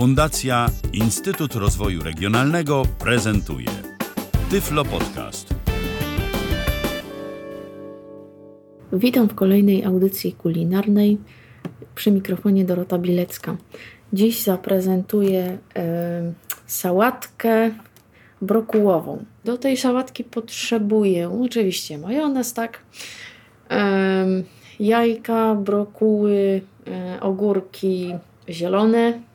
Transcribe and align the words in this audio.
Fundacja 0.00 0.66
Instytut 0.92 1.54
Rozwoju 1.54 2.02
Regionalnego 2.02 2.82
prezentuje 2.98 3.66
Tyflo 4.50 4.84
Podcast. 4.84 5.54
Witam 8.92 9.28
w 9.28 9.34
kolejnej 9.34 9.84
audycji 9.84 10.32
kulinarnej 10.32 11.18
przy 11.94 12.10
mikrofonie 12.10 12.64
Dorota 12.64 12.98
Bilecka. 12.98 13.56
Dziś 14.12 14.42
zaprezentuję 14.42 15.58
e, 15.76 16.32
sałatkę 16.66 17.70
brokułową. 18.42 19.24
Do 19.44 19.58
tej 19.58 19.76
sałatki 19.76 20.24
potrzebuję 20.24 21.30
oczywiście 21.42 21.98
majonez, 21.98 22.52
tak, 22.52 22.82
e, 23.70 24.26
jajka, 24.80 25.54
brokuły, 25.54 26.60
e, 26.86 27.20
ogórki 27.20 28.14
zielone 28.48 29.29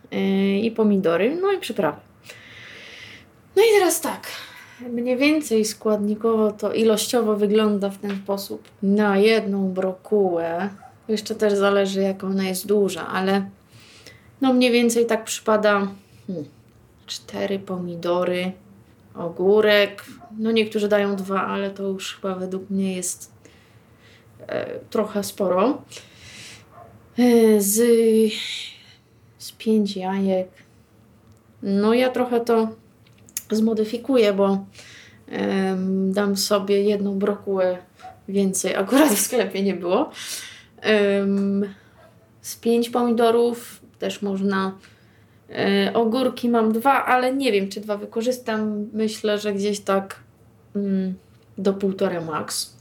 i 0.61 0.71
pomidory, 0.75 1.37
no 1.41 1.51
i 1.51 1.59
przyprawy. 1.59 1.97
No 3.55 3.63
i 3.63 3.79
teraz 3.79 4.01
tak, 4.01 4.27
mniej 4.89 5.17
więcej 5.17 5.65
składnikowo 5.65 6.51
to 6.51 6.73
ilościowo 6.73 7.35
wygląda 7.35 7.89
w 7.89 7.97
ten 7.97 8.17
sposób. 8.23 8.69
Na 8.83 9.17
jedną 9.17 9.73
brokułę, 9.73 10.69
jeszcze 11.07 11.35
też 11.35 11.53
zależy 11.53 12.01
jak 12.01 12.23
ona 12.23 12.43
jest 12.43 12.67
duża, 12.67 13.07
ale 13.07 13.49
no 14.41 14.53
mniej 14.53 14.71
więcej 14.71 15.05
tak 15.05 15.23
przypada 15.23 15.87
hmm, 16.27 16.45
cztery 17.05 17.59
pomidory, 17.59 18.51
ogórek. 19.15 20.05
No 20.37 20.51
niektórzy 20.51 20.87
dają 20.87 21.15
dwa, 21.15 21.47
ale 21.47 21.71
to 21.71 21.83
już 21.83 22.15
chyba 22.15 22.35
według 22.35 22.69
mnie 22.69 22.95
jest 22.95 23.31
e, 24.47 24.79
trochę 24.79 25.23
sporo. 25.23 25.81
E, 27.17 27.61
z, 27.61 27.81
z 29.45 29.51
pięć 29.51 29.97
jajek. 29.97 30.47
No 31.63 31.93
ja 31.93 32.09
trochę 32.09 32.41
to 32.41 32.69
zmodyfikuję, 33.51 34.33
bo 34.33 34.65
dam 36.07 36.37
sobie 36.37 36.81
jedną 36.83 37.19
brokułę 37.19 37.77
więcej. 38.27 38.75
Akurat 38.85 39.09
w 39.09 39.19
sklepie 39.19 39.63
nie 39.63 39.73
było. 39.73 40.11
Z 42.41 42.55
pięć 42.55 42.89
pomidorów 42.89 43.81
też 43.99 44.21
można. 44.21 44.77
E, 45.49 45.91
ogórki 45.93 46.49
mam 46.49 46.73
dwa, 46.73 47.05
ale 47.05 47.35
nie 47.35 47.51
wiem, 47.51 47.69
czy 47.69 47.81
dwa 47.81 47.97
wykorzystam. 47.97 48.89
Myślę, 48.93 49.39
że 49.39 49.53
gdzieś 49.53 49.79
tak 49.79 50.19
mm, 50.75 51.15
do 51.57 51.73
półtora 51.73 52.21
max. 52.21 52.75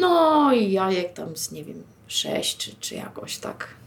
No 0.00 0.52
i 0.52 0.72
jajek 0.72 1.12
tam 1.12 1.36
z, 1.36 1.52
nie 1.52 1.64
wiem, 1.64 1.82
sześć 2.06 2.56
czy, 2.56 2.76
czy 2.80 2.94
jakoś 2.94 3.38
tak. 3.38 3.78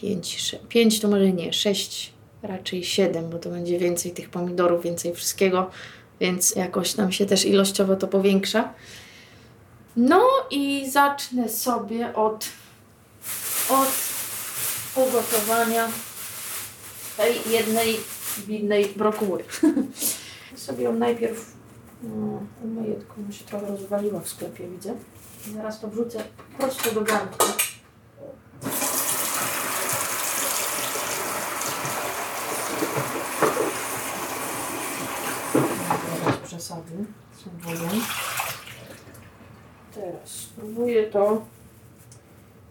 Pięć, 0.00 0.40
sze- 0.40 0.58
pięć 0.68 1.00
to 1.00 1.08
może 1.08 1.32
nie, 1.32 1.52
sześć 1.52 2.12
raczej 2.42 2.84
siedem, 2.84 3.30
bo 3.30 3.38
to 3.38 3.50
będzie 3.50 3.78
więcej 3.78 4.12
tych 4.12 4.30
pomidorów, 4.30 4.82
więcej 4.82 5.14
wszystkiego, 5.14 5.70
więc 6.20 6.56
jakoś 6.56 6.92
tam 6.92 7.12
się 7.12 7.26
też 7.26 7.44
ilościowo 7.44 7.96
to 7.96 8.08
powiększa. 8.08 8.72
No 9.96 10.22
i 10.50 10.90
zacznę 10.90 11.48
sobie 11.48 12.14
od, 12.14 12.46
od 13.68 13.88
ugotowania 14.94 15.88
tej 17.16 17.34
jednej 17.50 17.96
widnej 18.46 18.86
brokuły. 18.86 19.44
sobie 20.56 20.84
ją 20.84 20.92
najpierw 20.92 21.52
no, 22.02 22.42
umyję, 22.64 22.94
tylko 22.94 23.32
się 23.32 23.44
trochę 23.44 23.66
rozwaliła 23.66 24.20
w 24.20 24.28
sklepie, 24.28 24.68
widzę. 24.68 24.94
Zaraz 25.54 25.80
to 25.80 25.88
wrzucę 25.88 26.24
prosto 26.58 26.90
do 26.92 27.00
garnka. 27.00 27.46
Teraz 36.24 36.36
przesady 36.44 36.92
są 37.32 37.50
wodą. 37.60 37.88
Teraz 39.94 40.30
spróbuję 40.30 41.06
to 41.06 41.42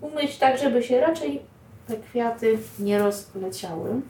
umyć 0.02 0.38
tak, 0.38 0.60
żeby 0.60 0.84
się 0.84 1.02
raczej 1.02 1.42
te 1.88 1.98
kwiaty 1.98 2.60
nie 2.80 3.00
rozleciały. 3.00 4.02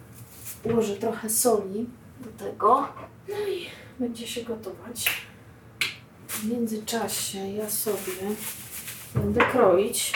Ułożę 0.64 0.96
trochę 0.96 1.30
soli 1.30 1.90
do 2.20 2.46
tego. 2.46 2.88
No 3.30 3.36
i 3.36 3.66
będzie 4.00 4.28
się 4.28 4.42
gotować. 4.42 5.26
W 6.28 6.50
międzyczasie 6.52 7.48
ja 7.48 7.70
sobie 7.70 8.36
będę 9.16 9.42
kroić 9.42 10.14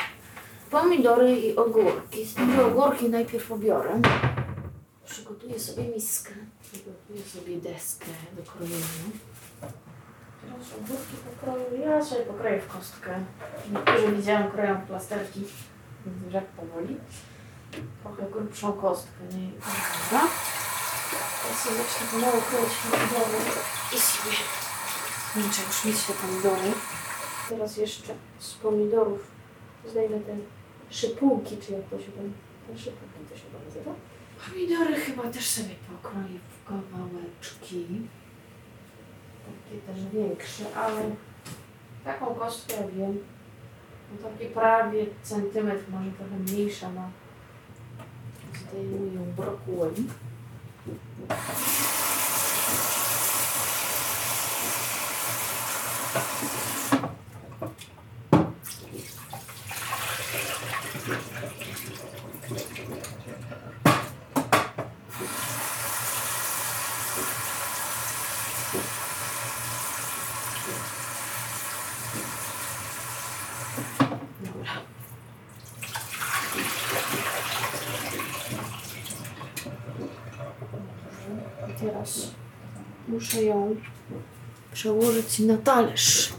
pomidory 0.71 1.39
i 1.39 1.55
ogórki. 1.55 2.25
Z 2.25 2.33
tego 2.33 2.67
ogórki 2.67 3.09
najpierw 3.09 3.51
obiorę. 3.51 4.01
Przygotuję 5.09 5.59
sobie 5.59 5.83
miskę. 5.83 6.33
Przygotuję 6.61 7.21
sobie 7.33 7.57
deskę 7.57 8.05
do 8.37 8.51
krojenia. 8.51 9.05
Teraz 10.41 10.67
ogórki 10.77 11.15
pokroję. 11.25 11.79
Ja 11.85 12.05
sobie 12.05 12.21
pokroję 12.21 12.61
w 12.61 12.67
kostkę. 12.67 13.23
Niektórzy 13.71 14.15
widziałam 14.15 14.51
kroją 14.51 14.81
plasterki. 14.87 15.45
Więc 16.05 16.33
jak 16.33 16.45
powoli. 16.45 16.97
Trochę 18.03 18.31
grubszą 18.31 18.73
kostkę. 18.73 19.23
Nie, 19.33 19.47
dobra. 19.47 20.27
Ja 21.49 21.55
sobie 21.55 21.75
zacznę 21.77 22.07
pomału 22.11 22.41
kroić 22.41 22.73
pomidory 22.83 23.39
i 23.95 23.99
sobie 23.99 24.35
zmniejszę 25.33 25.61
już 25.67 25.85
mieć 25.85 26.05
te 26.05 26.13
pomidory. 26.13 26.71
Teraz 27.49 27.77
jeszcze 27.77 28.13
z 28.39 28.53
pomidorów 28.53 29.19
zdejmę 29.89 30.19
te 30.19 30.35
szypułki, 30.89 31.57
czy 31.57 31.73
jak 31.73 31.89
to 31.89 31.99
się 31.99 32.11
tam... 32.11 32.33
Te 32.67 32.77
szypułki 32.77 33.19
to 33.29 33.37
się 33.37 33.45
nazywa. 33.65 33.91
Pomidory 34.47 34.95
chyba 34.95 35.23
też 35.23 35.49
sobie 35.49 35.75
pokroję 35.91 36.39
w 36.49 36.67
kawałeczki. 36.67 38.01
Takie 39.45 39.81
też 39.81 40.13
większe, 40.13 40.75
ale 40.75 41.01
taką 42.03 42.25
kostkę 42.25 42.73
wiem. 42.95 43.19
No 44.11 44.29
takie 44.29 44.45
prawie 44.45 45.05
centymetr, 45.23 45.83
może 45.91 46.11
trochę 46.11 46.35
mniejsza 46.39 46.91
ma. 46.91 47.09
Zdejmuję 48.69 49.33
brokułem. 49.37 49.95
Dobra. 74.41 74.81
I 81.67 81.88
teraz 81.99 82.27
muszę 83.07 83.43
ją 83.43 83.75
przełożyć 84.73 85.39
na 85.39 85.57
talerz, 85.57 86.33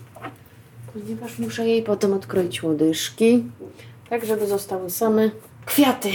ponieważ 0.92 1.38
muszę 1.38 1.68
jej 1.68 1.82
potem 1.82 2.12
odkroić 2.12 2.62
łodyżki, 2.62 3.44
tak 4.10 4.24
żeby 4.24 4.46
zostały 4.46 4.90
same 4.90 5.30
kwiaty. 5.66 6.08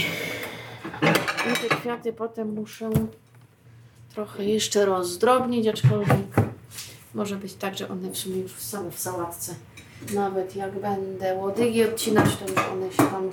I 1.52 1.68
te 1.68 1.76
kwiaty 1.76 2.12
potem 2.12 2.54
muszę 2.54 2.90
trochę 4.14 4.44
jeszcze 4.44 4.86
rozdrobnić, 4.86 5.66
aczkolwiek 5.66 6.36
może 7.14 7.36
być 7.36 7.54
tak, 7.54 7.76
że 7.76 7.88
one 7.88 8.10
w 8.10 8.18
sumie 8.18 8.36
już 8.36 8.52
same 8.52 8.90
w 8.90 8.98
sałatce 8.98 9.54
nawet 10.14 10.56
jak 10.56 10.80
będę 10.80 11.34
łodygi 11.34 11.84
odcinać, 11.84 12.36
to 12.36 12.44
już 12.50 12.68
one 12.72 12.92
się 12.92 12.96
tam 12.96 13.30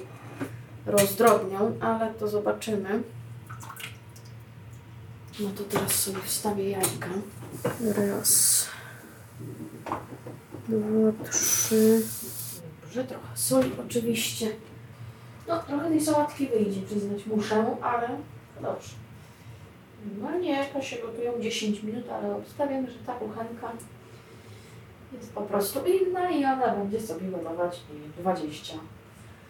rozdrobnią, 0.86 1.78
ale 1.80 2.14
to 2.14 2.28
zobaczymy. 2.28 3.04
No 5.40 5.50
to 5.58 5.64
teraz 5.64 5.92
sobie 5.96 6.20
wstawię 6.22 6.70
jajka. 6.70 7.10
Raz, 7.98 8.68
dwa, 10.68 11.30
trzy. 11.32 12.02
Dobrze, 12.84 13.04
trochę 13.04 13.38
soli 13.38 13.72
oczywiście. 13.88 14.48
No, 15.48 15.64
trochę 15.64 15.90
tej 15.90 16.02
sałatki 16.02 16.48
wyjdzie, 16.48 16.82
przyznać 16.82 17.26
muszę, 17.26 17.78
ale 17.82 18.10
dobrze. 18.62 18.90
Normalnie 20.06 20.52
jajka 20.52 20.82
się 20.82 20.96
gotują 20.96 21.42
10 21.42 21.84
minut, 21.84 22.10
ale 22.10 22.36
obstawiam, 22.36 22.88
że 22.88 23.00
ta 23.06 23.14
kuchenka 23.14 23.72
jest 25.14 25.34
po 25.34 25.42
prostu 25.42 25.80
inna 25.86 26.32
i 26.32 26.46
ona 26.46 26.76
będzie 26.76 27.02
sobie 27.02 27.32
gotować 27.32 27.82
nie 27.94 28.00
wiem, 28.00 28.12
20. 28.18 28.74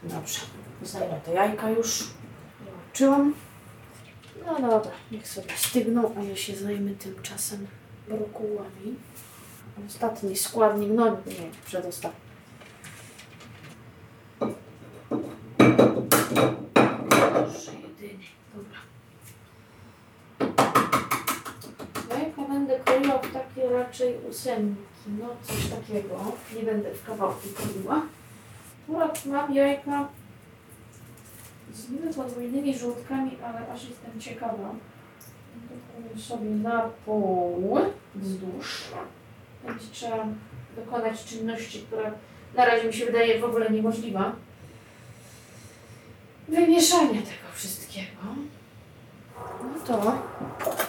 Dobrze. 0.03 0.39
Zdejmę 0.83 1.21
te 1.25 1.33
jajka 1.33 1.69
już. 1.69 2.03
Zobaczyłam. 2.65 3.33
No 4.41 4.55
dobra, 4.55 4.91
niech 5.11 5.27
sobie 5.27 5.51
stygną, 5.55 6.15
a 6.19 6.23
ja 6.23 6.35
się 6.35 6.55
zajmę 6.55 6.91
tymczasem 6.91 7.67
brokułami. 8.07 8.95
Ostatni 9.87 10.35
składnik, 10.35 10.89
no 10.95 11.09
nie, 11.09 11.49
przedostatni. 11.65 12.19
Proszę 17.33 17.71
jedynie, 17.71 18.27
dobra. 18.55 18.79
No 22.09 22.15
ja 22.37 22.47
będę 22.47 22.79
kroiła 22.79 23.17
w 23.17 23.33
takie 23.33 23.69
raczej 23.69 24.15
ósemki, 24.29 24.81
no 25.19 25.25
coś 25.43 25.67
takiego. 25.69 26.15
Nie 26.55 26.63
będę 26.63 26.93
w 26.93 27.05
kawałki 27.05 27.49
kroiła. 27.49 28.01
Akurat 28.83 29.25
mam 29.25 29.53
jajka 29.53 30.07
z 31.71 32.15
podwójnymi 32.15 32.77
żółtkami, 32.77 33.37
ale 33.43 33.71
aż 33.71 33.89
jestem 33.89 34.21
ciekawa. 34.21 34.75
Powiem 35.95 36.19
sobie 36.19 36.49
na 36.49 36.89
pół 37.05 37.77
wzdłuż. 38.15 38.83
Będzie 39.65 39.85
trzeba 39.91 40.27
dokonać 40.75 41.25
czynności, 41.25 41.79
która 41.79 42.11
na 42.55 42.65
razie 42.65 42.87
mi 42.87 42.93
się 42.93 43.05
wydaje 43.05 43.39
w 43.39 43.43
ogóle 43.43 43.69
niemożliwa. 43.69 44.35
Wymieszania 46.47 47.21
tego 47.21 47.53
wszystkiego. 47.53 48.21
No 49.63 49.79
to 49.87 50.21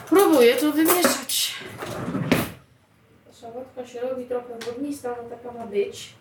próbuję 0.09 0.55
to 0.55 0.71
wymieszać. 0.71 1.55
Sałatka 3.31 3.85
się 3.85 4.01
robi 4.01 4.25
trochę 4.25 4.59
wodnista, 4.65 5.15
no 5.23 5.29
taka 5.29 5.57
ma 5.57 5.67
być. 5.67 6.13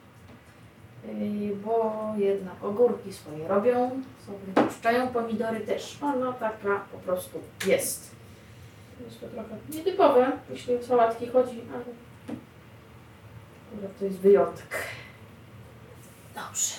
Yy, 1.08 1.56
bo 1.56 1.94
jednak 2.16 2.64
ogórki 2.64 3.12
swoje 3.12 3.48
robią, 3.48 3.90
sobie 4.26 4.66
puszczają, 4.66 5.08
pomidory 5.08 5.60
też. 5.60 5.98
Ona 6.02 6.32
taka 6.32 6.80
po 6.92 6.98
prostu 6.98 7.40
jest. 7.66 8.14
Jest 9.04 9.20
to 9.20 9.26
trochę 9.28 9.56
nietypowe, 9.72 10.32
jeśli 10.50 10.76
o 10.76 10.82
sałatki 10.82 11.26
chodzi, 11.26 11.60
ale 11.70 11.84
to 13.98 14.04
jest 14.04 14.18
wyjątek. 14.18 14.84
Dobrze. 16.34 16.74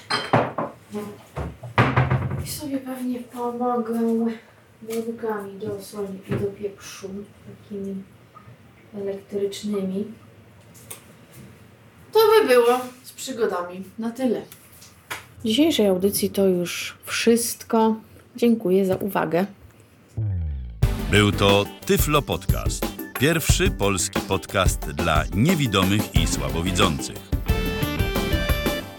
I 2.44 2.48
sobie 2.48 2.78
pewnie 2.78 3.20
pomogę 3.20 3.94
młodkami 4.82 5.60
do 5.60 5.82
soli 5.82 6.20
i 6.30 6.32
do 6.32 6.48
pieprzu, 6.48 7.10
takimi 7.64 8.04
elektrycznymi. 8.96 10.06
To 12.16 12.20
by 12.42 12.48
było 12.48 12.80
z 13.04 13.14
przygodami. 13.14 13.84
Na 14.00 14.12
tyle. 14.12 14.42
W 15.40 15.48
dzisiejszej 15.48 15.88
audycji 15.88 16.30
to 16.30 16.48
już 16.48 16.98
wszystko. 17.06 17.96
Dziękuję 18.36 18.86
za 18.86 18.96
uwagę. 18.96 19.46
Był 21.12 21.32
to 21.32 21.66
Tyflo 21.86 22.22
Podcast. 22.22 22.86
Pierwszy 23.20 23.72
polski 23.72 24.20
podcast 24.20 24.80
dla 24.80 25.24
niewidomych 25.34 26.16
i 26.16 26.28
słabowidzących. 26.28 27.18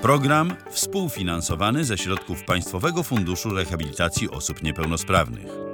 Program 0.03 0.55
współfinansowany 0.71 1.85
ze 1.85 1.99
środków 1.99 2.45
Państwowego 2.45 3.03
Funduszu 3.03 3.51
Rehabilitacji 3.51 4.31
Osób 4.31 4.63
Niepełnosprawnych. 4.63 5.66